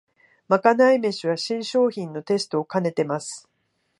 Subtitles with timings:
[0.47, 3.47] まかない飯は新商品のテストをかねてます